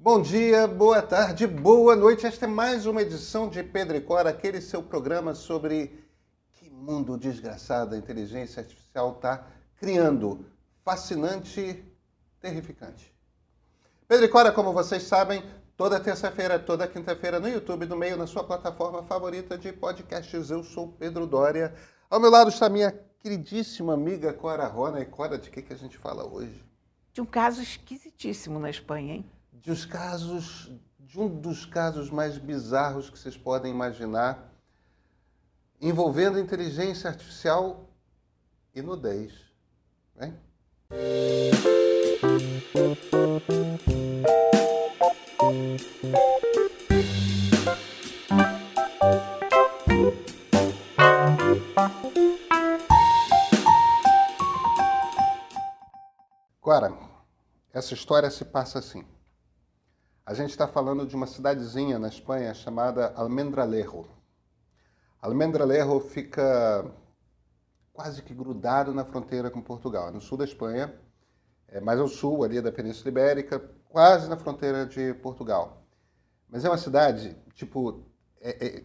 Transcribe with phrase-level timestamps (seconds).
[0.00, 2.24] Bom dia, boa tarde, boa noite.
[2.24, 6.08] Esta é mais uma edição de Pedro e Cora, aquele seu programa sobre
[6.52, 10.46] que mundo desgraçado a inteligência artificial está criando.
[10.84, 11.84] Fascinante,
[12.40, 13.12] terrificante.
[14.06, 15.42] Pedro e Cora, como vocês sabem,
[15.76, 20.48] toda terça-feira, toda quinta-feira no YouTube, no meio, na sua plataforma favorita de podcasts.
[20.48, 21.74] Eu sou Pedro Dória.
[22.08, 25.00] Ao meu lado está minha queridíssima amiga Cora Rona.
[25.00, 26.64] E Cora, de que, que a gente fala hoje?
[27.12, 29.37] De um caso esquisitíssimo na Espanha, hein?
[29.60, 30.70] De os casos,
[31.00, 34.52] de um dos casos mais bizarros que vocês podem imaginar,
[35.80, 37.88] envolvendo inteligência artificial
[38.74, 39.32] e nudez.
[40.16, 40.34] Vem?
[56.60, 56.92] Cora,
[57.72, 59.17] essa história se passa assim.
[60.28, 64.06] A gente está falando de uma cidadezinha na Espanha chamada Almendralejo.
[65.22, 66.84] Almendralejo fica
[67.94, 70.94] quase que grudado na fronteira com Portugal, no sul da Espanha,
[71.66, 75.82] é mais ao sul ali da Península Ibérica, quase na fronteira de Portugal.
[76.46, 78.04] Mas é uma cidade, tipo,
[78.38, 78.84] é, é,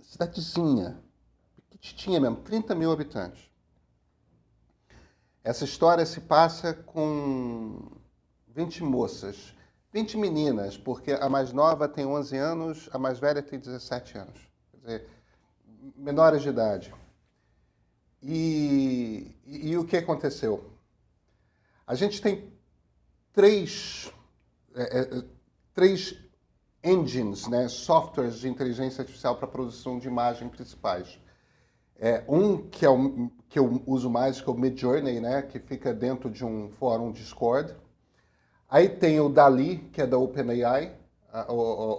[0.00, 1.04] cidadezinha,
[1.68, 3.50] pequitinha mesmo, 30 mil habitantes.
[5.44, 7.92] Essa história se passa com
[8.54, 9.57] 20 moças,
[9.92, 14.38] 20 meninas, porque a mais nova tem 11 anos, a mais velha tem 17 anos.
[14.70, 15.08] Quer dizer,
[15.96, 16.94] menores de idade.
[18.22, 20.70] E, e, e o que aconteceu?
[21.86, 22.52] A gente tem
[23.32, 24.12] três,
[24.74, 25.24] é, é,
[25.72, 26.18] três
[26.82, 31.18] engines, né, softwares de inteligência artificial para produção de imagem principais.
[32.00, 35.58] É, um que, é o, que eu uso mais, que é o Midjourney, né, que
[35.58, 37.74] fica dentro de um fórum Discord.
[38.68, 40.94] Aí tem o Dali, que é da OpenAI,
[41.32, 41.52] a, a, a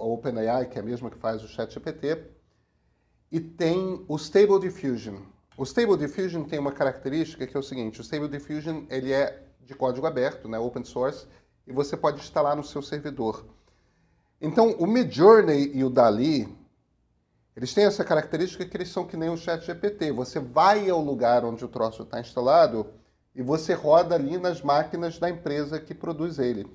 [0.06, 2.24] OpenAI, que é a mesma que faz o ChatGPT.
[3.32, 5.18] E tem o Stable Diffusion.
[5.58, 9.44] O Stable Diffusion tem uma característica que é o seguinte, o Stable Diffusion ele é
[9.66, 11.28] de código aberto, né, open source,
[11.66, 13.46] e você pode instalar no seu servidor.
[14.42, 16.48] Então, o Midjourney e o Dali,
[17.56, 20.12] eles têm essa característica que eles são que nem o Chat GPT.
[20.12, 22.88] Você vai ao lugar onde o troço está instalado
[23.40, 26.70] e você roda ali nas máquinas da empresa que produz ele.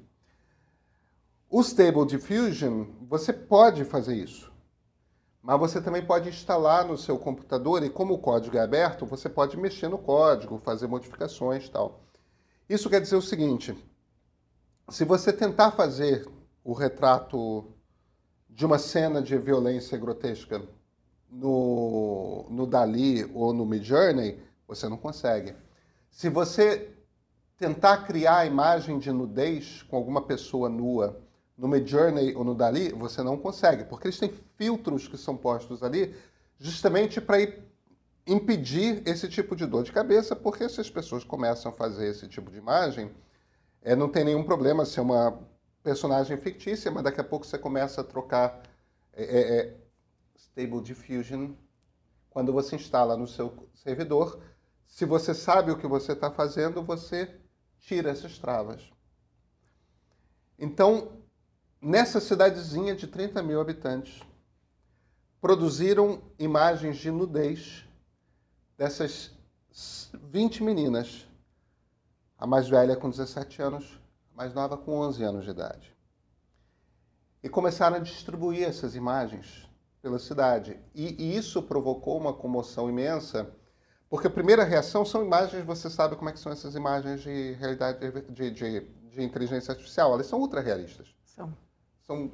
[1.51, 4.51] O Stable Diffusion, você pode fazer isso.
[5.43, 9.29] Mas você também pode instalar no seu computador e como o código é aberto, você
[9.29, 12.01] pode mexer no código, fazer modificações tal.
[12.67, 13.77] Isso quer dizer o seguinte,
[14.89, 16.27] se você tentar fazer
[16.65, 17.75] o retrato
[18.49, 20.63] de uma cena de violência grotesca
[21.31, 25.55] no, no Dali ou no Midjourney, você não consegue.
[26.15, 26.95] Se você
[27.59, 31.21] tentar criar a imagem de nudez com alguma pessoa nua
[31.59, 35.83] no Midjourney ou no Dali, você não consegue, porque eles têm filtros que são postos
[35.83, 36.15] ali
[36.57, 37.39] justamente para
[38.25, 42.29] impedir esse tipo de dor de cabeça, porque se as pessoas começam a fazer esse
[42.29, 43.11] tipo de imagem,
[43.83, 45.37] é, não tem nenhum problema ser uma
[45.83, 48.63] personagem fictícia, mas daqui a pouco você começa a trocar
[49.13, 49.77] é, é, é,
[50.37, 51.55] Stable Diffusion
[52.31, 54.54] quando você instala no seu servidor.
[54.95, 57.29] Se você sabe o que você está fazendo, você
[57.81, 58.81] tira essas travas.
[60.57, 61.21] Então,
[61.83, 64.23] nessa cidadezinha de 30 mil habitantes,
[65.41, 67.85] produziram imagens de nudez
[68.79, 69.33] dessas
[70.31, 71.27] 20 meninas,
[72.39, 74.01] a mais velha com 17 anos,
[74.33, 75.93] mais nova com 11 anos de idade.
[77.43, 79.69] E começaram a distribuir essas imagens
[80.01, 80.79] pela cidade.
[80.95, 83.53] E, e, isso provocou uma comoção imensa,
[84.09, 87.53] porque a primeira reação são imagens, você sabe como é que são essas imagens de
[87.55, 87.99] realidade
[88.31, 91.15] de, de, de inteligência artificial, elas são ultra realistas.
[91.25, 91.53] São.
[92.07, 92.31] São,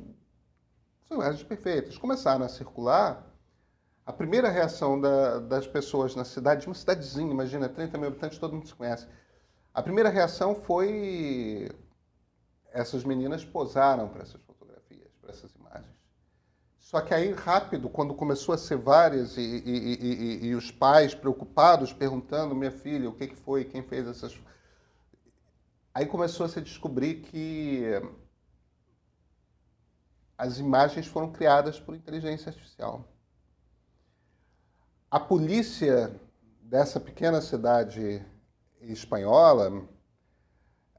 [1.08, 1.96] são imagens perfeitas.
[1.96, 3.26] Começaram a circular,
[4.04, 8.54] a primeira reação da, das pessoas na cidade, uma cidadezinha, imagina, 30 mil habitantes, todo
[8.54, 9.06] mundo se conhece.
[9.72, 11.70] A primeira reação foi
[12.72, 15.59] essas meninas posaram para essas fotografias, para essas imagens.
[16.90, 21.14] Só que aí, rápido, quando começou a ser várias e, e, e, e os pais
[21.14, 24.36] preocupados, perguntando, minha filha, o que, que foi, quem fez essas...
[25.94, 27.84] Aí começou a se descobrir que
[30.36, 33.04] as imagens foram criadas por inteligência artificial.
[35.08, 36.12] A polícia
[36.60, 38.20] dessa pequena cidade
[38.80, 39.86] espanhola,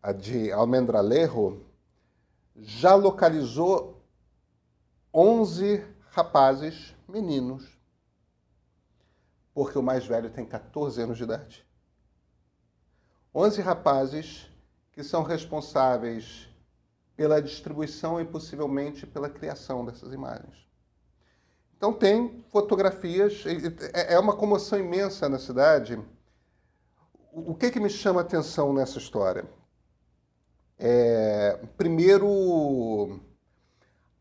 [0.01, 1.65] a de Almendralejo,
[2.55, 4.00] já localizou
[5.13, 7.67] 11 rapazes meninos,
[9.53, 11.65] porque o mais velho tem 14 anos de idade.
[13.35, 14.49] 11 rapazes
[14.91, 16.47] que são responsáveis
[17.15, 20.65] pela distribuição e possivelmente pela criação dessas imagens.
[21.75, 23.43] Então tem fotografias,
[23.93, 25.99] é, é uma comoção imensa na cidade.
[27.33, 29.45] O que, que me chama a atenção nessa história?
[30.77, 33.19] É, primeiro,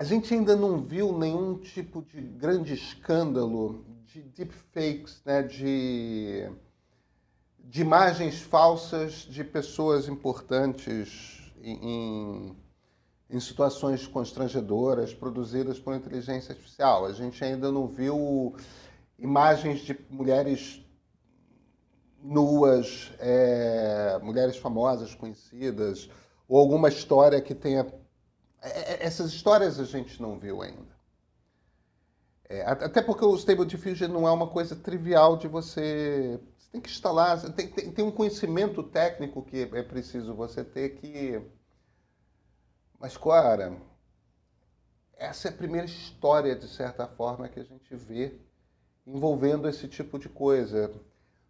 [0.01, 6.51] a gente ainda não viu nenhum tipo de grande escândalo de deepfakes, né, de,
[7.59, 12.57] de imagens falsas de pessoas importantes em,
[13.29, 17.05] em situações constrangedoras produzidas por inteligência artificial.
[17.05, 18.57] A gente ainda não viu
[19.19, 20.83] imagens de mulheres
[22.23, 26.09] nuas, é, mulheres famosas, conhecidas,
[26.49, 27.87] ou alguma história que tenha.
[28.63, 31.01] É, é, essas histórias a gente não viu ainda.
[32.49, 36.41] É, até porque o Stable Diffusion não é uma coisa trivial de você.
[36.59, 40.91] Você tem que instalar, tem, tem, tem um conhecimento técnico que é preciso você ter
[40.91, 41.43] que
[43.01, 43.75] mas, Clara,
[45.17, 48.39] essa é a primeira história, de certa forma, que a gente vê
[49.07, 50.93] envolvendo esse tipo de coisa.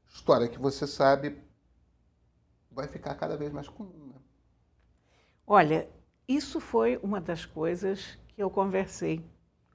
[0.08, 1.42] História que você sabe
[2.70, 4.12] vai ficar cada vez mais comum.
[4.14, 4.20] Né?
[5.44, 5.90] Olha,
[6.30, 9.24] isso foi uma das coisas que eu conversei.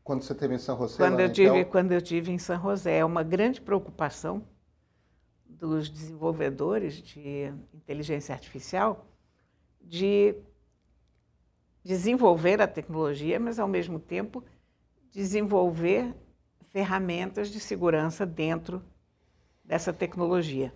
[0.06, 0.98] Quando você teve em São José?
[0.98, 3.00] Quando, eu tive, quando eu tive em São José.
[3.00, 4.42] É uma grande preocupação
[5.46, 9.06] dos desenvolvedores de inteligência artificial
[9.81, 10.34] de
[11.84, 14.44] desenvolver a tecnologia, mas ao mesmo tempo
[15.12, 16.16] desenvolver
[16.69, 18.81] ferramentas de segurança dentro
[19.63, 20.74] dessa tecnologia.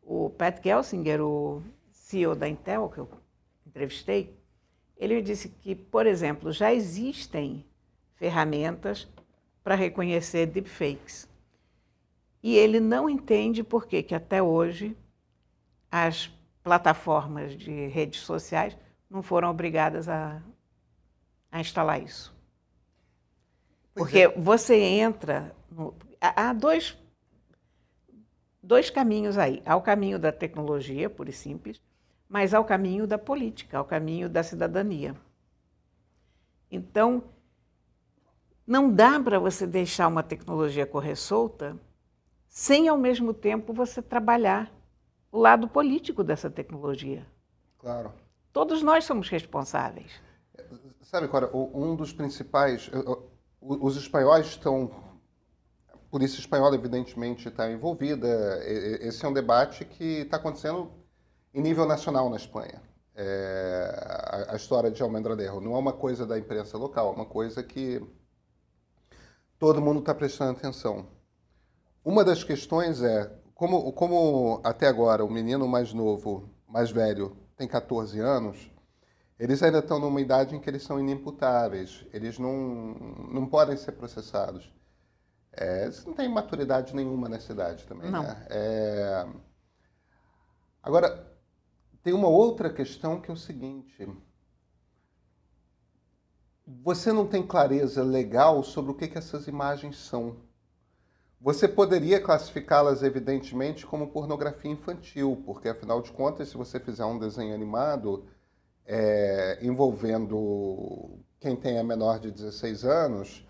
[0.00, 3.08] O Pat Gelsinger, o CEO da Intel, que eu
[3.66, 4.37] entrevistei,
[4.98, 7.64] ele me disse que, por exemplo, já existem
[8.16, 9.08] ferramentas
[9.62, 11.28] para reconhecer deepfakes.
[12.42, 14.96] E ele não entende por que, que até hoje
[15.90, 16.30] as
[16.62, 18.76] plataformas de redes sociais
[19.08, 20.42] não foram obrigadas a,
[21.50, 22.36] a instalar isso.
[23.94, 24.28] Porque é.
[24.28, 25.54] você entra.
[25.70, 26.96] No, há dois,
[28.62, 29.62] dois caminhos aí.
[29.64, 31.80] Há o caminho da tecnologia, pura e simples,
[32.28, 35.16] mas há o caminho da política, há o caminho da cidadania.
[36.70, 37.24] Então,
[38.66, 41.78] não dá para você deixar uma tecnologia correr solta
[42.46, 44.70] sem, ao mesmo tempo, você trabalhar
[45.32, 47.26] o lado político dessa tecnologia.
[47.78, 48.12] Claro.
[48.52, 50.20] Todos nós somos responsáveis.
[51.00, 52.90] Sabe, Cora, um dos principais.
[53.60, 54.90] Os espanhóis estão.
[55.92, 58.60] A polícia espanhola, evidentemente, está envolvida.
[58.66, 60.90] Esse é um debate que está acontecendo
[61.58, 62.80] em nível nacional na Espanha.
[63.16, 67.64] É, a, história de Almendralejo não é uma coisa da imprensa local, é uma coisa
[67.64, 68.00] que
[69.58, 71.08] todo mundo está prestando atenção.
[72.04, 77.66] Uma das questões é como, como até agora o menino mais novo, mais velho, tem
[77.66, 78.70] 14 anos,
[79.36, 82.94] eles ainda estão numa idade em que eles são inimputáveis, eles não,
[83.32, 84.72] não podem ser processados.
[85.52, 88.12] É, eles não têm maturidade nenhuma nessa idade também.
[88.12, 88.22] Não.
[88.22, 88.46] Né?
[88.48, 89.26] É...
[90.80, 91.27] Agora,
[92.08, 94.08] tem uma outra questão que é o seguinte:
[96.66, 100.36] você não tem clareza legal sobre o que, que essas imagens são.
[101.38, 107.18] Você poderia classificá-las, evidentemente, como pornografia infantil, porque, afinal de contas, se você fizer um
[107.18, 108.24] desenho animado
[108.86, 113.46] é, envolvendo quem tenha menor de 16 anos,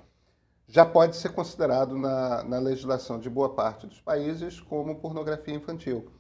[0.67, 6.18] já pode ser considerado na, na legislação de boa parte dos países como pornografia infantil.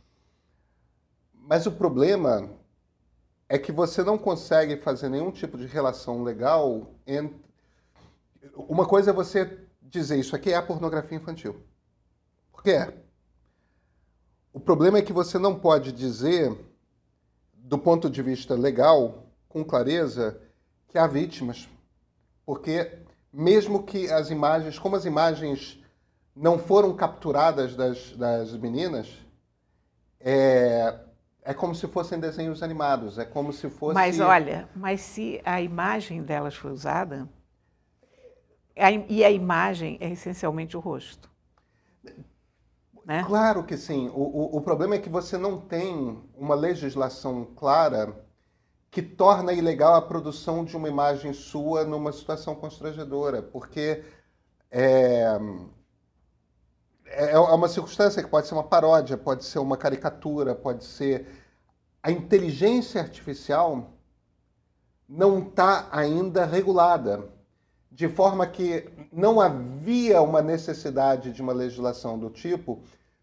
[1.48, 2.50] Mas o problema
[3.48, 7.40] é que você não consegue fazer nenhum tipo de relação legal entre.
[8.54, 11.56] Uma coisa é você dizer isso aqui é a pornografia infantil.
[12.52, 12.92] Porque é.
[14.52, 16.54] O problema é que você não pode dizer,
[17.54, 20.38] do ponto de vista legal, com clareza,
[20.88, 21.66] que há vítimas.
[22.44, 22.98] Porque
[23.32, 25.82] mesmo que as imagens, como as imagens
[26.36, 29.08] não foram capturadas das, das meninas,
[30.20, 31.07] é,
[31.48, 33.94] é como se fossem desenhos animados, é como se fosse...
[33.94, 37.26] Mas olha, mas se a imagem delas foi usada,
[38.76, 41.30] a, e a imagem é essencialmente o rosto.
[43.02, 43.24] Né?
[43.26, 44.10] Claro que sim.
[44.10, 48.14] O, o, o problema é que você não tem uma legislação clara
[48.90, 54.04] que torna ilegal a produção de uma imagem sua numa situação constrangedora, porque
[54.70, 55.24] é,
[57.10, 61.26] é, é uma circunstância que pode ser uma paródia, pode ser uma caricatura, pode ser.
[62.02, 63.90] A inteligência artificial
[65.08, 67.28] não está ainda regulada
[67.90, 72.82] de forma que não havia uma necessidade de uma legislação do tipo,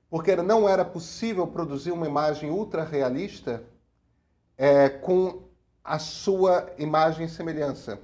[0.09, 3.63] porque não era possível produzir uma imagem ultra realista
[4.57, 5.43] é, com
[5.83, 7.99] a sua imagem e semelhança.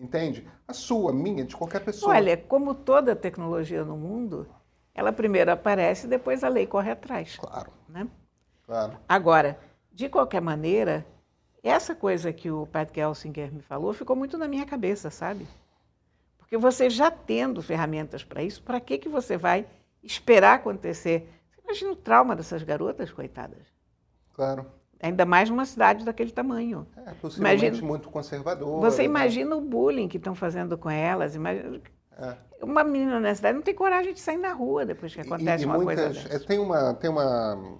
[0.00, 0.48] Entende?
[0.66, 2.14] A sua, minha, de qualquer pessoa.
[2.14, 4.48] Olha, como toda tecnologia no mundo,
[4.94, 7.36] ela primeiro aparece e depois a lei corre atrás.
[7.36, 7.72] Claro.
[7.88, 8.06] Né?
[8.66, 8.96] claro.
[9.08, 9.58] Agora,
[9.92, 11.04] de qualquer maneira,
[11.62, 15.46] essa coisa que o Pat Gelsinger me falou ficou muito na minha cabeça, sabe?
[16.38, 19.66] Porque você já tendo ferramentas para isso, para que, que você vai
[20.02, 21.28] esperar acontecer?
[21.50, 23.66] Você imagina o trauma dessas garotas, coitadas.
[24.34, 24.66] Claro.
[25.02, 26.86] Ainda mais numa cidade daquele tamanho.
[27.06, 28.80] É, possivelmente imagina, muito conservador.
[28.80, 29.04] Você né?
[29.04, 31.34] imagina o bullying que estão fazendo com elas.
[31.34, 31.80] Imagina,
[32.18, 32.36] é.
[32.62, 35.66] Uma menina na cidade não tem coragem de sair na rua depois que acontece e,
[35.66, 36.36] e uma muitas, coisa dessa.
[36.36, 37.78] É, tem uma tem uma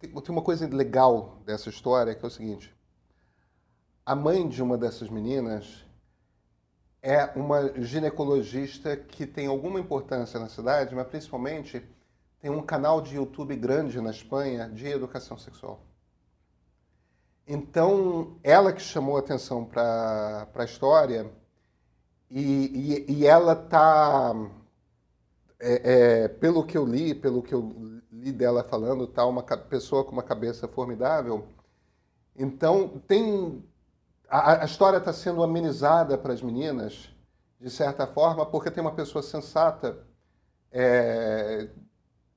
[0.00, 2.74] tem uma coisa legal dessa história que é o seguinte:
[4.04, 5.84] a mãe de uma dessas meninas
[7.00, 11.84] é uma ginecologista que tem alguma importância na cidade, mas principalmente
[12.40, 15.80] tem um canal de YouTube grande na Espanha de educação sexual.
[17.46, 21.30] Então, ela que chamou atenção para a história
[22.30, 24.34] e, e, ela está,
[25.60, 30.04] é, é, pelo que eu li, pelo que eu li dela falando, tá uma pessoa
[30.04, 31.46] com uma cabeça formidável.
[32.34, 33.62] Então, tem
[34.28, 37.10] a, a história está sendo amenizada para as meninas,
[37.60, 40.04] de certa forma, porque tem uma pessoa sensata
[40.70, 41.68] é,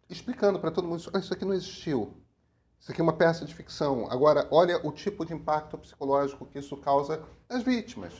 [0.09, 2.13] explicando para todo mundo: isso aqui não existiu.
[2.79, 4.09] Isso aqui é uma peça de ficção.
[4.09, 8.13] Agora, olha o tipo de impacto psicológico que isso causa nas vítimas.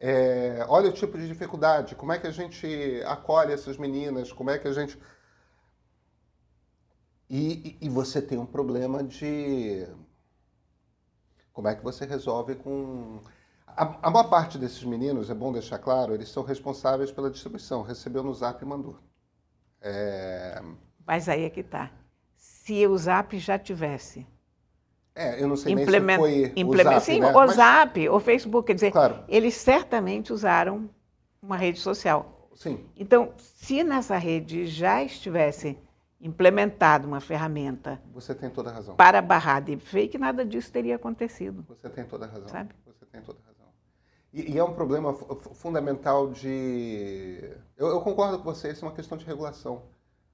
[0.00, 4.50] É, olha o tipo de dificuldade, como é que a gente acolhe essas meninas, como
[4.50, 4.98] é que a gente.
[7.28, 9.86] E, e, você tem um problema de.
[11.52, 13.20] Como é que você resolve com.
[13.66, 17.82] A, a maior parte desses meninos, é bom deixar claro, eles são responsáveis pela distribuição.
[17.82, 18.98] Recebeu no zap e mandou.
[19.80, 20.62] É...
[21.04, 21.90] Mas aí é que está.
[22.36, 24.24] Se o zap já tivesse
[25.18, 27.30] é, eu não sei Implement, nem se foi o Zap, Sim, né?
[27.30, 27.56] o Mas...
[27.56, 29.24] Zap, o Facebook, quer dizer, claro.
[29.28, 30.88] eles certamente usaram
[31.42, 32.48] uma rede social.
[32.54, 32.84] Sim.
[32.96, 35.78] Então, se nessa rede já estivesse
[36.20, 38.00] implementado uma ferramenta...
[38.12, 38.96] Você tem toda a razão.
[38.96, 41.64] Para barrar deepfake, nada disso teria acontecido.
[41.68, 42.48] Você tem toda a razão.
[42.48, 42.74] Sabe?
[42.84, 43.66] Você tem toda a razão.
[44.32, 47.38] E, e é um problema fundamental de...
[47.76, 49.82] Eu, eu concordo com você, isso é uma questão de regulação.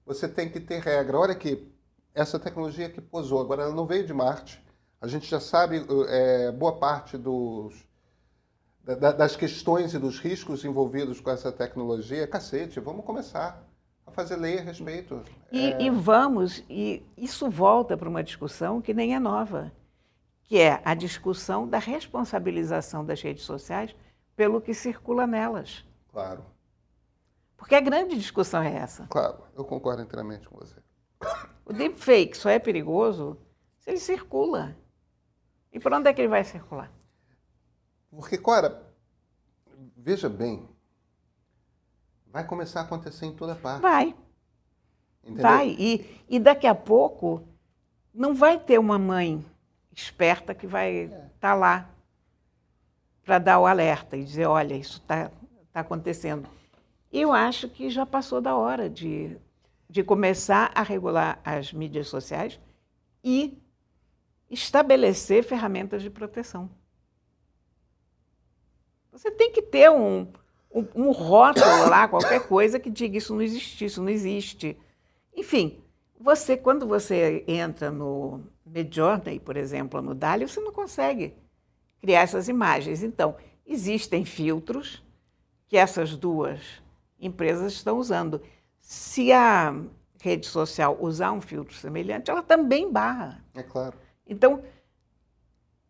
[0.06, 1.18] Você tem que ter regra.
[1.18, 1.70] Olha aqui,
[2.14, 4.63] essa tecnologia que posou, agora ela não veio de Marte,
[5.04, 7.74] a gente já sabe é, boa parte dos,
[8.82, 12.26] da, das questões e dos riscos envolvidos com essa tecnologia.
[12.26, 13.62] Cacete, vamos começar
[14.06, 15.22] a fazer lei a respeito.
[15.52, 15.82] E, é...
[15.82, 19.70] e vamos, e isso volta para uma discussão que nem é nova,
[20.42, 23.94] que é a discussão da responsabilização das redes sociais
[24.34, 25.84] pelo que circula nelas.
[26.10, 26.42] Claro.
[27.58, 29.06] Porque a grande discussão é essa.
[29.10, 30.76] Claro, eu concordo inteiramente com você.
[31.66, 33.36] O deepfake só é perigoso
[33.78, 34.74] se ele circula.
[35.74, 36.90] E por onde é que ele vai circular?
[38.08, 38.80] Porque, Cora,
[39.96, 40.68] veja bem,
[42.26, 43.82] vai começar a acontecer em toda parte.
[43.82, 44.14] Vai.
[45.24, 45.42] Entendeu?
[45.42, 45.70] Vai.
[45.76, 47.42] E, e daqui a pouco
[48.14, 49.44] não vai ter uma mãe
[49.92, 51.30] esperta que vai estar é.
[51.40, 51.90] tá lá
[53.24, 55.28] para dar o alerta e dizer, olha, isso está
[55.72, 56.48] tá acontecendo.
[57.12, 59.36] Eu acho que já passou da hora de,
[59.90, 62.60] de começar a regular as mídias sociais
[63.24, 63.58] e
[64.50, 66.70] estabelecer ferramentas de proteção.
[69.12, 70.28] Você tem que ter um,
[70.72, 74.76] um, um rótulo lá, qualquer coisa que diga isso não existe, isso não existe.
[75.34, 75.82] Enfim,
[76.18, 81.34] você quando você entra no Midjourney, por exemplo, no DALI, você não consegue
[82.00, 83.02] criar essas imagens.
[83.02, 83.36] Então,
[83.66, 85.02] existem filtros
[85.68, 86.60] que essas duas
[87.18, 88.42] empresas estão usando.
[88.80, 89.74] Se a
[90.20, 93.44] rede social usar um filtro semelhante, ela também barra.
[93.54, 93.96] É claro.
[94.26, 94.62] Então,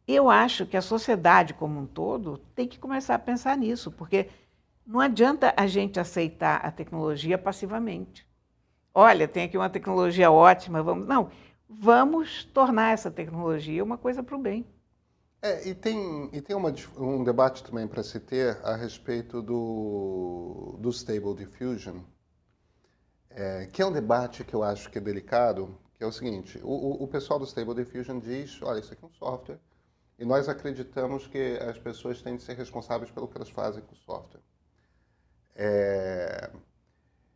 [0.07, 4.29] eu acho que a sociedade como um todo tem que começar a pensar nisso, porque
[4.87, 8.27] não adianta a gente aceitar a tecnologia passivamente.
[8.95, 11.07] Olha, tem aqui uma tecnologia ótima, vamos.
[11.07, 11.31] Não,
[11.69, 14.67] vamos tornar essa tecnologia uma coisa para o bem.
[15.43, 20.79] É, e tem, e tem uma, um debate também para se ter a respeito do,
[20.81, 22.01] do Stable Diffusion,
[23.29, 26.61] é, que é um debate que eu acho que é delicado, que é o seguinte,
[26.63, 29.59] o, o pessoal do Stable Diffusion diz, olha, isso aqui é um software,
[30.19, 33.95] e nós acreditamos que as pessoas têm de ser responsáveis pelo que elas fazem com
[33.95, 34.41] o software.
[35.57, 36.51] É,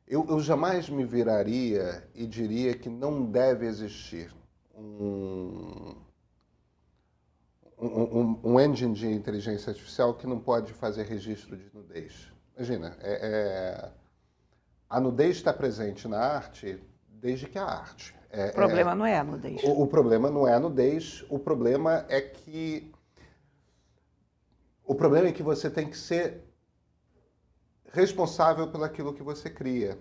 [0.06, 4.34] eu, eu, jamais me viraria e diria que não deve existir
[4.74, 5.94] um,
[7.78, 12.32] um, um, um engine de inteligência artificial que não pode fazer registro de nudez.
[12.56, 13.92] Imagina, é, é,
[14.90, 18.17] a nudez está presente na arte desde que a arte.
[18.30, 19.62] É, o problema é, não é a nudez.
[19.62, 22.92] O, o, problema não é a nudez, o problema é que
[24.84, 26.42] O problema é que você tem que ser
[27.92, 29.98] responsável pelo aquilo que você cria.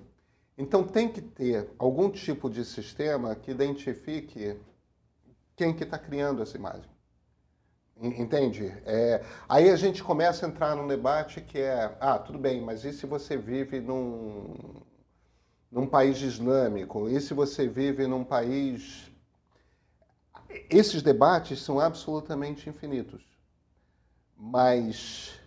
[0.57, 4.59] Então tem que ter algum tipo de sistema que identifique
[5.55, 6.89] quem que está criando essa imagem.
[7.99, 8.67] Entende?
[8.85, 12.85] É, aí a gente começa a entrar num debate que é, ah, tudo bem, mas
[12.85, 14.53] e se você vive num,
[15.71, 17.09] num país islâmico?
[17.09, 19.11] E se você vive num país...
[20.69, 23.21] Esses debates são absolutamente infinitos.
[24.35, 25.37] Mas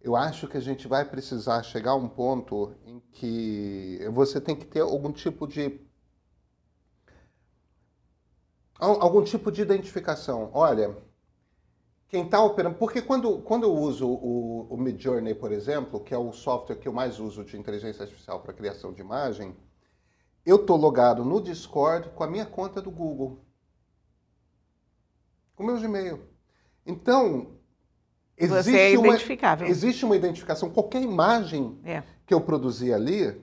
[0.00, 4.56] eu acho que a gente vai precisar chegar a um ponto em que você tem
[4.56, 5.80] que ter algum tipo de
[8.78, 10.50] algum tipo de identificação.
[10.52, 10.96] Olha,
[12.12, 12.76] quem está operando.
[12.76, 16.86] Porque quando, quando eu uso o, o Midjourney, por exemplo, que é o software que
[16.86, 19.56] eu mais uso de inteligência artificial para criação de imagem,
[20.44, 23.40] eu estou logado no Discord com a minha conta do Google.
[25.56, 26.20] Com o meu Gmail.
[26.84, 27.56] Então,
[28.36, 29.66] Existe Você é identificável.
[29.66, 30.68] Uma, existe uma identificação.
[30.68, 32.02] Qualquer imagem é.
[32.26, 33.40] que eu produzir ali,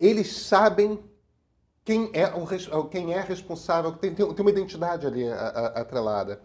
[0.00, 0.98] eles sabem
[1.84, 5.28] quem é, o, quem é responsável, tem, tem uma identidade ali
[5.74, 6.40] atrelada.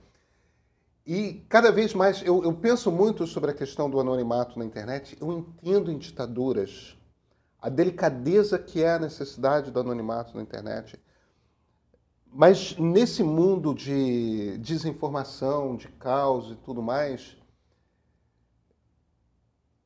[1.07, 5.17] E cada vez mais, eu, eu penso muito sobre a questão do anonimato na internet.
[5.21, 6.97] Eu entendo em ditaduras
[7.61, 10.99] a delicadeza que é a necessidade do anonimato na internet.
[12.25, 17.37] Mas nesse mundo de desinformação, de caos e tudo mais,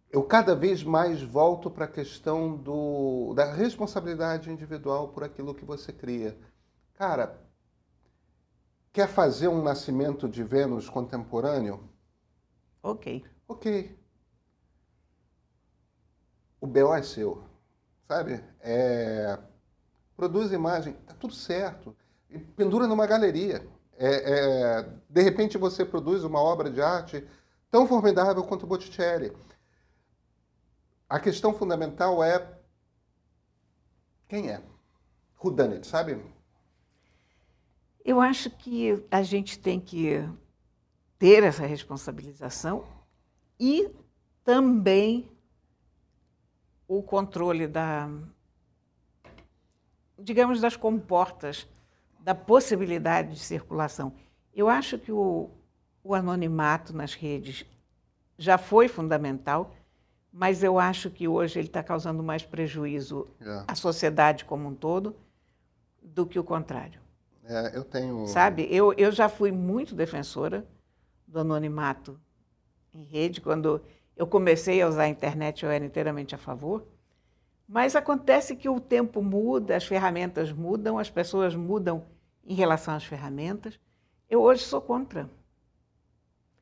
[0.10, 5.64] eu cada vez mais volto para a questão do, da responsabilidade individual por aquilo que
[5.64, 6.36] você cria.
[6.96, 7.40] Cara,
[8.92, 11.90] quer fazer um nascimento de Vênus contemporâneo?
[12.84, 13.24] Ok.
[13.48, 13.98] Ok.
[16.60, 17.44] O BO é seu,
[18.08, 18.44] sabe?
[18.60, 19.40] É...
[20.16, 21.96] Produz imagem, tá tudo certo.
[22.30, 23.68] E pendura numa galeria.
[23.98, 24.90] É, é...
[25.10, 27.28] De repente você produz uma obra de arte
[27.70, 29.32] tão formidável quanto Botticelli
[31.12, 32.58] a questão fundamental é
[34.30, 34.64] quem é?
[35.44, 36.24] Who done it, sabe?
[38.04, 40.28] Eu acho que a gente tem que
[41.18, 42.86] ter essa responsabilização
[43.60, 43.90] e
[44.44, 45.30] também
[46.88, 48.10] o controle da,
[50.18, 51.68] digamos, das comportas,
[52.20, 54.14] da possibilidade de circulação.
[54.54, 55.50] Eu acho que o,
[56.04, 57.66] o anonimato nas redes
[58.38, 59.76] já foi fundamental
[60.32, 63.66] mas eu acho que hoje ele está causando mais prejuízo é.
[63.68, 65.16] à sociedade como um todo
[66.02, 67.01] do que o contrário.
[67.52, 68.26] É, eu tenho.
[68.28, 70.66] Sabe, eu, eu já fui muito defensora
[71.28, 72.18] do anonimato
[72.94, 73.42] em rede.
[73.42, 73.82] Quando
[74.16, 76.88] eu comecei a usar a internet, eu era inteiramente a favor.
[77.68, 82.06] Mas acontece que o tempo muda, as ferramentas mudam, as pessoas mudam
[82.46, 83.78] em relação às ferramentas.
[84.30, 85.30] Eu hoje sou contra.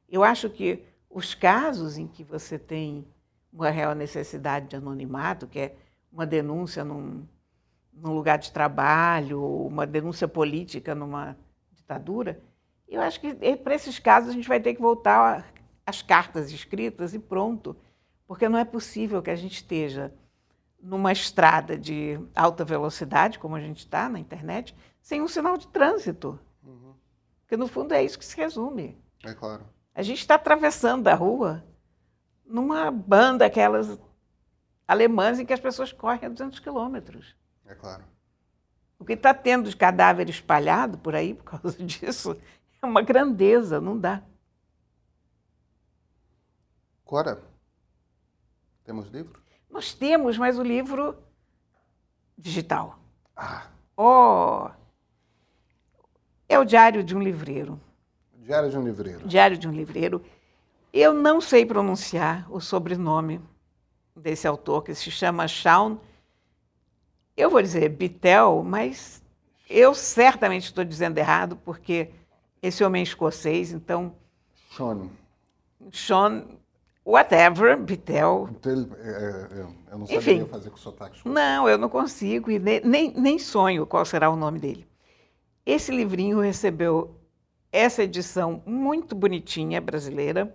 [0.08, 3.08] Eu acho que os casos em que você tem
[3.54, 5.76] uma real necessidade de anonimato, que é
[6.12, 7.28] uma denúncia num,
[8.02, 11.38] num lugar de trabalho, uma denúncia política numa
[11.72, 12.42] ditadura,
[12.88, 15.52] eu acho que eh, para esses casos a gente vai ter que voltar
[15.86, 17.76] às cartas escritas e pronto,
[18.28, 20.14] porque não é possível que a gente esteja
[20.82, 25.68] numa estrada de alta velocidade, como a gente está na internet, sem um sinal de
[25.68, 26.40] trânsito.
[26.64, 26.94] Uhum.
[27.42, 28.98] Porque, no fundo, é isso que se resume.
[29.24, 29.66] É claro.
[29.94, 31.64] A gente está atravessando a rua
[32.46, 34.00] numa banda, aquelas
[34.88, 37.36] alemãs em que as pessoas correm a 200 quilômetros.
[37.70, 38.04] É claro.
[38.98, 42.36] O que está tendo de cadáver espalhado por aí por causa disso
[42.82, 44.24] é uma grandeza, não dá.
[47.06, 47.42] Cora,
[48.84, 49.42] temos livro?
[49.70, 51.16] Nós temos, mas o livro
[52.36, 53.00] digital.
[53.36, 53.68] Ah.
[53.96, 54.70] Oh!
[56.48, 57.80] É o Diário de um Livreiro.
[58.34, 59.28] Diário de um Livreiro.
[59.28, 60.26] Diário de um Livreiro.
[60.92, 63.40] Eu não sei pronunciar o sobrenome
[64.16, 66.00] desse autor, que se chama Shaun.
[67.40, 69.24] Eu vou dizer Bitel, mas
[69.70, 72.10] eu certamente estou dizendo errado, porque
[72.62, 74.14] esse homem é escocês, então.
[74.76, 75.08] Sean.
[75.90, 76.44] Sean,
[77.06, 78.50] whatever, Bitel.
[78.52, 79.62] Então, é, é,
[79.94, 81.22] eu não saberia Enfim, fazer com sotaque.
[81.24, 84.86] Não, eu não consigo, e nem, nem sonho qual será o nome dele.
[85.66, 87.16] Esse livrinho recebeu
[87.72, 90.54] essa edição muito bonitinha brasileira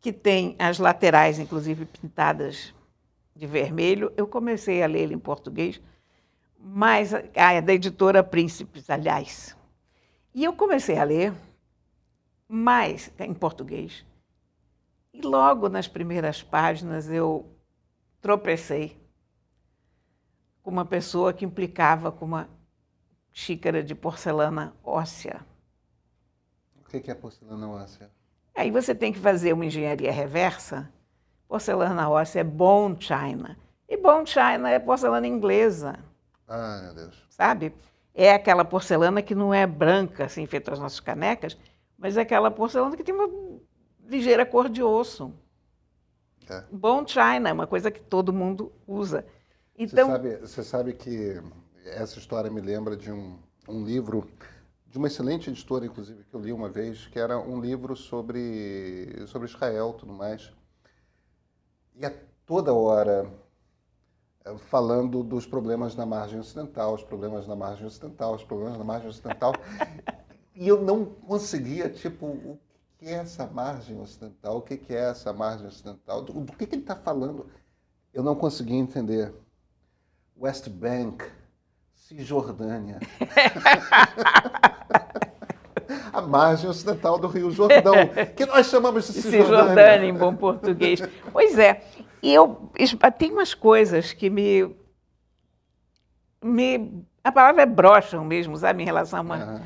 [0.00, 2.72] que tem as laterais, inclusive, pintadas
[3.34, 4.12] de vermelho.
[4.16, 5.80] Eu comecei a ler ele em português,
[6.58, 9.56] mas ah, é da editora Príncipes, aliás.
[10.34, 11.32] E eu comecei a ler
[12.48, 14.04] mais em português.
[15.12, 17.46] E logo nas primeiras páginas eu
[18.20, 18.96] tropecei
[20.62, 22.48] com uma pessoa que implicava com uma
[23.32, 25.44] xícara de porcelana óssea.
[26.76, 28.10] O que é porcelana óssea?
[28.54, 30.92] Aí você tem que fazer uma engenharia reversa.
[31.52, 33.58] Porcelana óssea é bone china.
[33.86, 35.98] E bone china é porcelana inglesa.
[36.48, 37.26] Ah, meu Deus.
[37.28, 37.74] Sabe?
[38.14, 41.58] É aquela porcelana que não é branca, assim, feita as nossas canecas,
[41.98, 43.28] mas é aquela porcelana que tem uma
[44.08, 45.30] ligeira cor de osso.
[46.48, 46.64] É.
[46.72, 49.26] Bone china é uma coisa que todo mundo usa.
[49.76, 51.38] Então, você, sabe, você sabe que
[51.84, 53.38] essa história me lembra de um,
[53.68, 54.26] um livro
[54.86, 59.22] de uma excelente editora, inclusive, que eu li uma vez, que era um livro sobre,
[59.26, 60.50] sobre Israel e tudo mais.
[61.94, 62.12] E a
[62.46, 63.30] toda hora
[64.44, 68.84] eh, falando dos problemas na margem ocidental, os problemas na margem ocidental, os problemas na
[68.84, 69.52] margem ocidental.
[70.54, 72.58] e eu não conseguia, tipo, o
[72.98, 74.58] que é essa margem ocidental?
[74.58, 76.22] O que é essa margem ocidental?
[76.22, 77.46] Do, do que, que ele está falando?
[78.12, 79.34] Eu não conseguia entender.
[80.36, 81.24] West Bank,
[81.94, 82.98] Cisjordânia.
[86.12, 87.94] a margem ocidental do Rio Jordão,
[88.36, 89.46] que nós chamamos de Cisjordânia.
[89.46, 91.00] Cisjordânia em bom português.
[91.32, 91.82] Pois é,
[92.22, 92.70] e eu
[93.18, 94.76] tem umas coisas que me,
[96.42, 99.60] me a palavra é brocham mesmo, sabe, em relação a uma, uhum.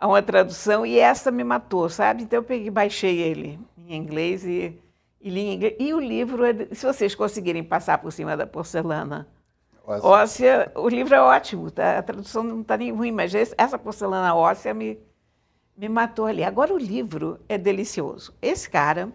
[0.00, 2.24] a uma tradução, e essa me matou, sabe?
[2.24, 4.78] Então eu peguei, baixei ele em inglês e,
[5.20, 5.76] e li em inglês.
[5.78, 9.28] E o livro, é, se vocês conseguirem passar por cima da porcelana
[9.86, 11.98] óssea, óssea o livro é ótimo, tá?
[11.98, 14.98] a tradução não está nem ruim, mas essa porcelana óssea me,
[15.76, 16.42] me matou ali.
[16.42, 18.34] Agora o livro é delicioso.
[18.40, 19.12] Esse cara,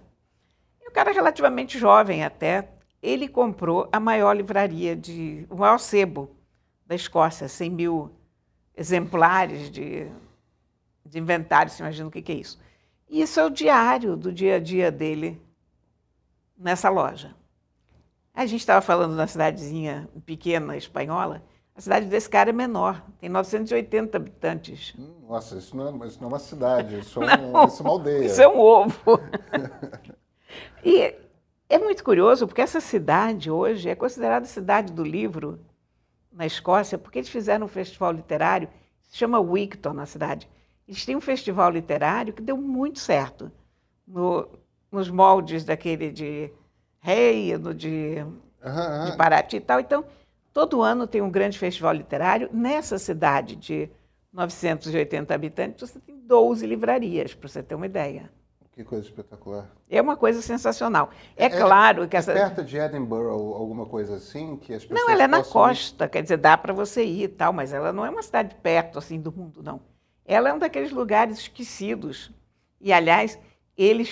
[0.88, 2.70] um cara relativamente jovem até,
[3.02, 6.36] ele comprou a maior livraria de, o maior sebo
[6.86, 8.12] da Escócia, 100 mil
[8.76, 10.08] exemplares de,
[11.06, 12.60] de inventário, você imagina o que, que é isso.
[13.10, 15.42] E isso é o diário do dia a dia dele
[16.58, 17.36] nessa loja.
[18.34, 21.44] A gente estava falando na cidadezinha pequena espanhola,
[21.76, 24.94] a cidade desse cara é menor, tem 980 habitantes.
[25.28, 27.92] Nossa, isso não é, isso não é uma cidade, isso é, um, isso é uma
[27.92, 28.26] aldeia.
[28.26, 29.20] Isso é um ovo.
[30.84, 31.16] e
[31.70, 35.60] é muito curioso, porque essa cidade hoje é considerada cidade do livro
[36.32, 38.70] na Escócia, porque eles fizeram um festival literário,
[39.04, 40.50] se chama Wigton na cidade.
[40.88, 43.50] Eles têm um festival literário que deu muito certo,
[44.06, 44.50] no,
[44.92, 46.52] nos moldes daquele de
[47.00, 48.18] Reino, de,
[48.64, 49.06] uhum.
[49.06, 49.80] de Paraty e tal.
[49.80, 50.06] Então,
[50.54, 52.50] Todo ano tem um grande festival literário.
[52.52, 53.90] Nessa cidade de
[54.34, 58.30] 980 habitantes, você tem 12 livrarias, para você ter uma ideia.
[58.72, 59.70] Que coisa espetacular.
[59.90, 61.10] É uma coisa sensacional.
[61.36, 62.32] É, é claro que é essa.
[62.32, 65.02] perto de Edinburgh, alguma coisa assim, que as pessoas.
[65.02, 66.10] Não, ela é na costa, ir...
[66.10, 68.98] quer dizer, dá para você ir e tal, mas ela não é uma cidade perto
[68.98, 69.82] assim do mundo, não.
[70.26, 72.32] Ela é um daqueles lugares esquecidos.
[72.80, 73.38] E, aliás,
[73.78, 74.06] ele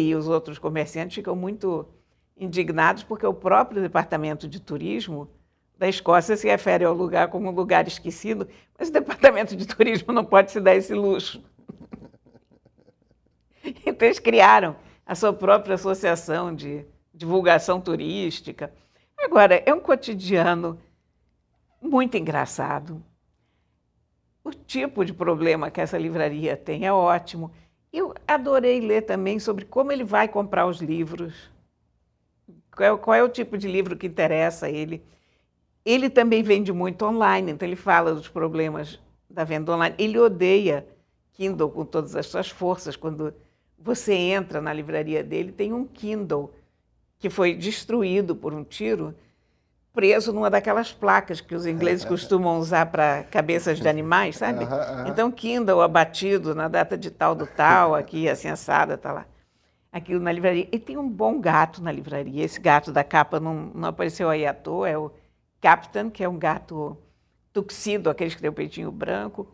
[0.00, 1.88] e os outros comerciantes ficam muito
[2.36, 5.28] indignados porque o próprio departamento de turismo
[5.78, 10.12] da Escócia se refere ao lugar como um lugar esquecido, mas o departamento de turismo
[10.12, 11.42] não pode se dar esse luxo.
[13.84, 18.72] Então, eles criaram a sua própria associação de divulgação turística.
[19.18, 20.80] Agora, é um cotidiano
[21.82, 23.04] muito engraçado.
[24.42, 27.52] O tipo de problema que essa livraria tem é ótimo.
[27.92, 31.50] Eu adorei ler também sobre como ele vai comprar os livros,
[32.74, 35.04] qual é, qual é o tipo de livro que interessa a ele.
[35.88, 39.94] Ele também vende muito online, então ele fala dos problemas da venda online.
[39.96, 40.86] Ele odeia
[41.32, 42.94] Kindle com todas as suas forças.
[42.94, 43.32] Quando
[43.78, 46.52] você entra na livraria dele, tem um Kindle
[47.18, 49.14] que foi destruído por um tiro,
[49.94, 54.66] preso numa daquelas placas que os ingleses costumam usar para cabeças de animais, sabe?
[55.08, 59.26] Então, Kindle abatido na data de tal do tal, aqui assim assada, está lá.
[59.90, 60.68] Aquilo na livraria.
[60.70, 62.44] E tem um bom gato na livraria.
[62.44, 65.10] Esse gato da capa não, não apareceu aí à toa, é o
[65.60, 66.96] Captain, que é um gato
[67.52, 69.48] tuxido, aqueles que têm o peitinho branco.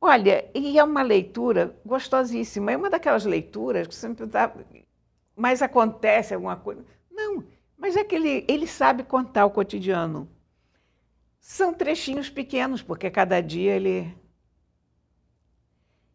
[0.00, 2.72] Olha, e é uma leitura gostosíssima.
[2.72, 4.52] É uma daquelas leituras que sempre dá.
[5.36, 6.84] Mas acontece alguma coisa.
[7.10, 7.44] Não,
[7.76, 10.28] mas é que ele, ele sabe contar o cotidiano.
[11.38, 14.14] São trechinhos pequenos, porque cada dia ele,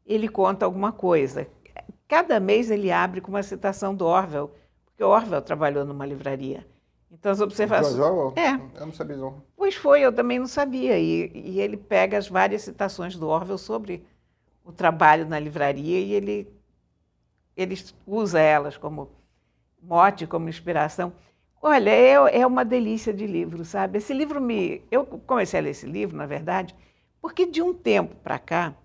[0.06, 1.48] ele conta alguma coisa.
[2.08, 4.54] Cada mês ele abre com uma citação do Orwell,
[4.86, 6.66] porque Orwell trabalhou numa livraria.
[7.18, 7.96] Então as observações.
[8.36, 8.52] É.
[8.80, 9.42] Eu não sabia não.
[9.56, 11.00] Pois foi, eu também não sabia.
[11.00, 14.06] E, e, ele pega as várias citações do Orwell sobre
[14.64, 16.48] o trabalho na livraria e ele,
[17.56, 17.76] ele
[18.06, 19.10] usa elas como
[19.82, 21.14] mote, como inspiração.
[21.62, 23.98] Olha, é, é uma delícia de livro, sabe?
[23.98, 24.84] Esse livro me.
[24.92, 26.76] Eu comecei a ler esse livro, na verdade,
[27.22, 28.76] porque de um tempo para cá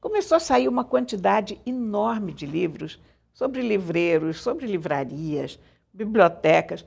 [0.00, 3.00] começou a sair uma quantidade enorme de livros
[3.32, 5.58] sobre livreiros, sobre livrarias,
[5.92, 6.84] bibliotecas.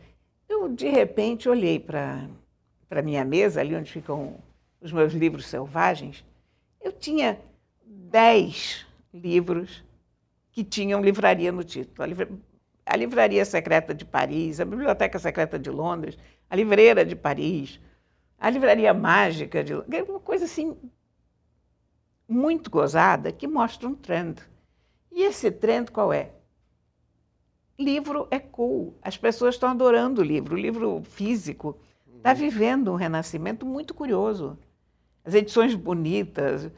[0.64, 2.30] Eu, de repente, olhei para
[2.90, 4.38] a minha mesa, ali onde ficam
[4.80, 6.24] os meus livros selvagens.
[6.80, 7.38] Eu tinha
[7.86, 9.84] dez livros
[10.54, 12.02] que tinham livraria no título.
[12.02, 12.30] A, livra...
[12.86, 16.18] a Livraria Secreta de Paris, a Biblioteca Secreta de Londres,
[16.50, 17.78] a Livreira de Paris,
[18.40, 20.78] a Livraria Mágica de uma coisa assim
[22.26, 24.42] muito gozada que mostra um trend.
[25.12, 26.32] E esse trend qual é?
[27.78, 28.96] Livro é cool.
[29.02, 30.56] As pessoas estão adorando o livro.
[30.56, 31.78] O livro físico
[32.18, 32.36] está uhum.
[32.36, 34.58] vivendo um renascimento muito curioso.
[35.26, 36.70] As edições bonitas,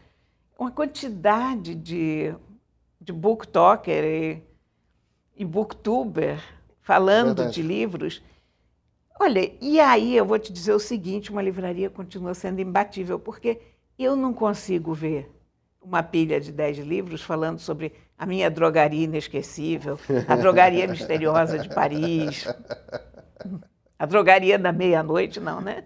[0.58, 2.34] uma quantidade de,
[3.02, 4.44] de booktalker e,
[5.36, 6.42] e booktuber
[6.80, 7.54] falando Verdade.
[7.54, 8.24] de livros.
[9.20, 13.60] Olha, e aí eu vou te dizer o seguinte: uma livraria continua sendo imbatível, porque
[13.98, 15.32] eu não consigo ver
[15.82, 21.70] uma pilha de dez livros falando sobre a minha drogaria inesquecível, a drogaria misteriosa de
[21.70, 22.48] Paris,
[24.00, 25.84] a drogaria da meia-noite, não, né?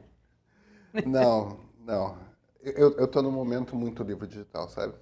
[1.06, 2.18] Não, não.
[2.62, 4.94] Eu estou num momento muito livro digital, sabe?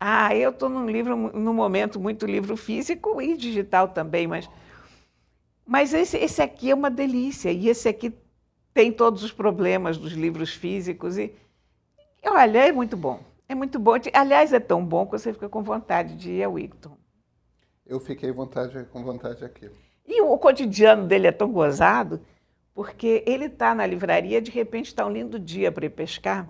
[0.00, 4.48] Ah, eu estou num livro, num momento muito livro físico e digital também, mas,
[5.66, 8.12] mas esse, esse aqui é uma delícia e esse aqui
[8.72, 11.32] tem todos os problemas dos livros físicos e,
[12.24, 13.20] olha, é muito bom.
[13.48, 13.92] É muito bom.
[14.12, 16.96] Aliás, é tão bom que você fica com vontade de ir ao Wigton.
[17.86, 19.70] Eu fiquei vontade, com vontade aqui.
[20.06, 22.20] E o cotidiano dele é tão gozado,
[22.74, 26.48] porque ele está na livraria, de repente está um lindo dia para ir pescar.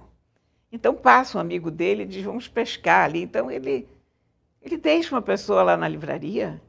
[0.71, 3.23] Então passa um amigo dele e diz, vamos pescar ali.
[3.23, 3.89] Então ele,
[4.61, 6.61] ele deixa uma pessoa lá na livraria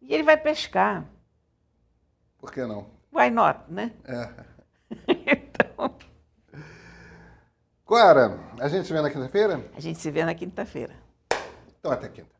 [0.00, 1.04] e ele vai pescar.
[2.38, 2.86] Por que não?
[3.12, 3.92] Why not, né?
[4.04, 4.30] É.
[5.08, 6.09] então...
[7.90, 9.64] Clara, a gente se vê na quinta-feira?
[9.74, 10.94] A gente se vê na quinta-feira.
[11.80, 12.30] Então, até quinta.